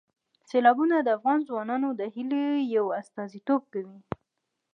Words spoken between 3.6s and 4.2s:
کوي.